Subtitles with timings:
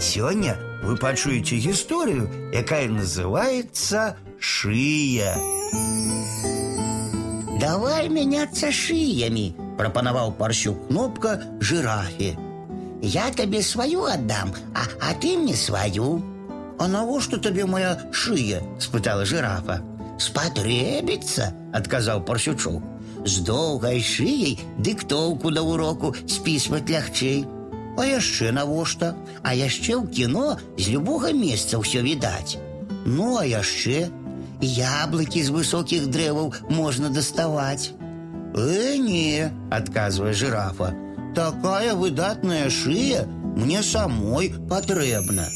[0.00, 5.36] Сёння вы пачуеце гісторыю, якая называется шия.
[7.60, 12.36] Давай меняться шиями, пропоновал Парсюк Кнопка жирафе.
[13.00, 16.22] Я тебе свою отдам, а, а ты мне свою.
[16.78, 18.62] А навошта тебе моя шия?
[18.80, 19.82] спытала жирафа.
[20.18, 22.82] Спотребится, отказал Парсючок.
[23.24, 27.46] З доўгай шыяй дыктоўку да уроку спісваць лягчэй.
[27.96, 29.14] А яшчэ навошта?
[29.42, 32.56] А яшчэ ў кіно з любога месца ўсё відаць.
[33.04, 34.08] Ну а яшчэ
[34.62, 37.92] яблыкі з высокіх дрэваў можна даставаць.
[38.54, 40.92] Э, не, адказвае жирафа.
[41.34, 43.24] Такая выдатная шыя
[43.56, 45.48] мне самой патрэбна.